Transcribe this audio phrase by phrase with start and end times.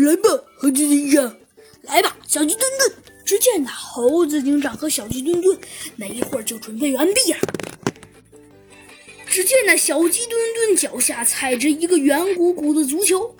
[0.00, 1.36] 来吧，猴子警长，
[1.82, 2.92] 来吧，小鸡墩墩。
[3.22, 5.56] 只见那猴子警长和小鸡墩墩
[5.96, 7.38] 没一会儿就准备完毕了。
[9.26, 13.36] 只见那小鸡墩墩脚下踩着一个圆鼓鼓的足球，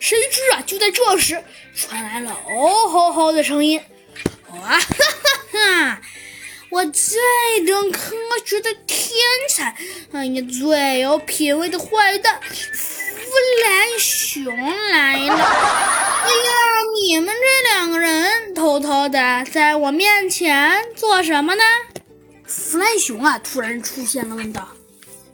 [0.00, 1.42] 谁知啊，就在这时
[1.74, 3.80] 传来了哦吼吼的声音。
[4.50, 6.02] 哇哈哈哈！
[6.68, 7.18] 我最
[7.64, 8.14] 懂科
[8.44, 9.08] 学的天
[9.48, 9.76] 才，
[10.12, 12.40] 哎呀，最有品味的坏蛋
[14.36, 15.34] 熊来了！
[15.34, 16.52] 哎呀，
[17.02, 21.62] 你们这两个人偷偷的在我面前做什么呢？
[22.44, 24.68] 弗莱熊啊，突然出现了，问道：“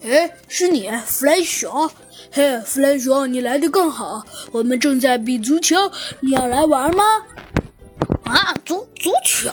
[0.07, 1.91] 哎，是你，弗莱熊？
[2.31, 7.03] 嘿，弗莱熊，你来的更好，我们正在比足球，你要来玩吗？”
[8.23, 9.51] 啊，足足球！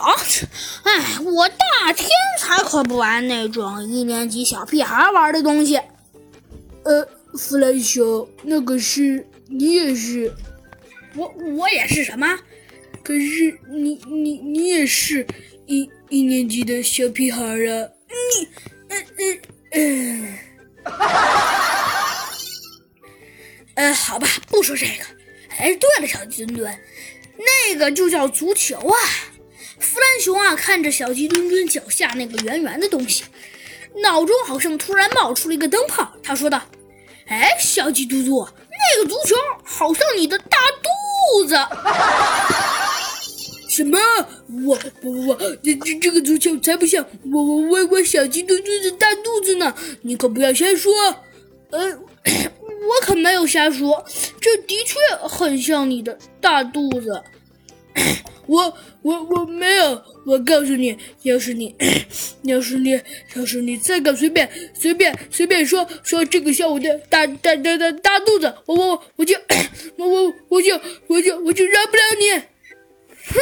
[0.83, 2.07] 哎，我大天
[2.39, 5.81] 才可不玩那种一年级小屁孩玩的东西。
[6.83, 10.33] 呃，弗莱熊，那个是你也是，
[11.15, 12.39] 我我也是什么？
[13.03, 15.25] 可是你你你也是
[15.65, 17.89] 一一年级的小屁孩啊！
[18.07, 18.47] 你，
[18.89, 19.39] 嗯嗯
[19.71, 20.37] 嗯，
[23.75, 25.03] 呃，好吧，不说这个。
[25.57, 26.79] 哎，对了，小鸡墩墩。
[27.37, 28.95] 那个就叫足球啊！
[29.79, 33.23] 弗兰熊啊，看着小鸡墩墩脚下那个圆圆的东西，
[34.03, 36.13] 脑中好像突然冒出了一个灯泡。
[36.21, 36.61] 他说道
[37.27, 38.47] ：“哎，小鸡嘟嘟，
[38.95, 41.55] 那个足球好像你的大肚子。
[43.69, 43.97] ”什么？
[44.65, 49.73] 我不不不，这这这个足球才不像我我我我小鸡墩墩的大肚子呢！
[50.01, 50.91] 你可不要瞎说。
[51.71, 51.99] 呃。
[52.89, 54.03] 我可没有瞎说，
[54.41, 54.95] 这的确
[55.27, 57.23] 很像你的大肚子。
[58.47, 61.75] 我我我没有，我告诉你，要是你，
[62.43, 62.99] 要是你，
[63.35, 69.35] 要是你再敢随便随便随便说说这个像我的大大大大大肚子，我我我就
[69.97, 72.39] 我我我就我就我就饶不了你。
[73.27, 73.39] 哼，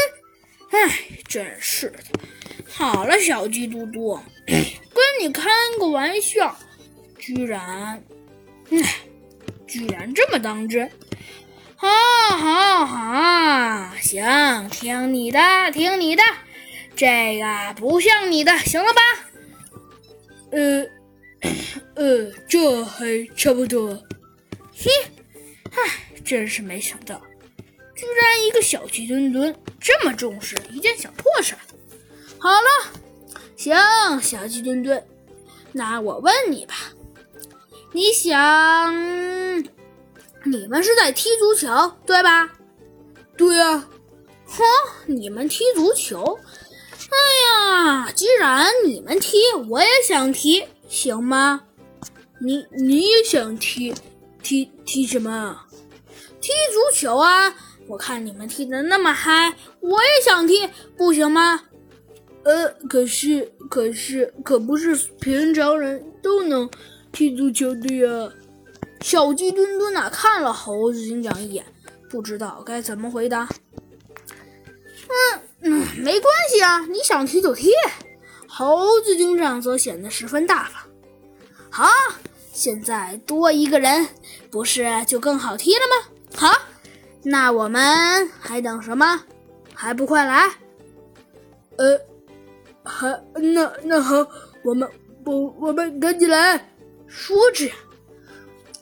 [0.72, 2.00] 哎，真是的。
[2.68, 4.58] 好了，小鸡嘟嘟， 跟
[5.22, 6.58] 你开个玩笑，
[7.18, 8.02] 居然，
[8.72, 8.96] 哎。
[9.68, 10.90] 居然这么当真！
[11.80, 11.88] 好，
[12.38, 15.40] 好，好，行，听你的，
[15.72, 16.24] 听你的，
[16.96, 19.02] 这个不像你的，行了吧？
[20.52, 20.86] 呃，
[21.94, 23.90] 呃，这还差不多。
[24.76, 24.90] 嘿，
[25.72, 27.22] 唉，真是没想到，
[27.96, 31.62] 居然一个小鸡墩墩这么重视一件小破事儿。
[32.40, 33.00] 好了，
[33.56, 33.76] 行，
[34.20, 35.06] 小鸡墩墩，
[35.74, 36.74] 那我问你吧。
[37.94, 38.36] 你想，
[40.52, 42.50] 你们是在踢足球，对吧？
[43.36, 43.90] 对啊。
[44.46, 44.64] 哼，
[45.06, 46.40] 你们踢足球？
[47.10, 49.38] 哎呀，既然你们踢，
[49.70, 51.64] 我也想踢，行吗？
[52.40, 53.94] 你你也想踢？
[54.42, 55.60] 踢踢什么？
[56.40, 57.54] 踢足球啊！
[57.88, 61.62] 我看你们踢的那么嗨，我也想踢，不行吗？
[62.44, 66.70] 呃，可是可是可不是平常人都能。
[67.12, 68.32] 踢足球的呀，
[69.02, 71.66] 小鸡墩墩呐看了猴子警长一眼，
[72.10, 73.48] 不知道该怎么回答。
[75.10, 77.72] 嗯嗯，没关系啊，你想踢就踢。
[78.48, 80.84] 猴子警长则显得十分大方。
[81.70, 81.88] 好，
[82.52, 84.08] 现在多一个人，
[84.52, 86.10] 不是就更好踢了吗？
[86.36, 86.62] 好，
[87.24, 89.24] 那我们还等什么？
[89.74, 90.50] 还不快来？
[91.78, 92.00] 呃，
[92.84, 94.28] 还那那好，
[94.64, 94.90] 我们
[95.24, 96.74] 不，我们赶紧来。
[97.08, 97.70] 说着，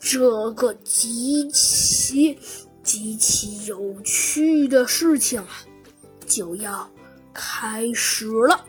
[0.08, 2.38] 这个极其
[2.80, 5.48] 极其有趣的事情啊，
[6.24, 6.88] 就要
[7.34, 8.64] 开始了。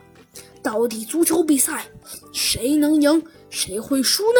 [0.63, 1.85] 到底足球比赛
[2.33, 4.39] 谁能赢，谁会输呢？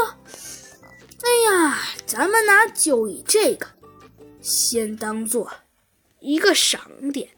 [1.22, 3.68] 哎呀，咱们呢就以这个
[4.42, 5.52] 先当做
[6.20, 6.82] 一个赏
[7.14, 7.30] 点，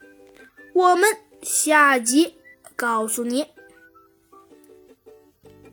[0.73, 2.35] 我们下集
[2.77, 3.45] 告诉你。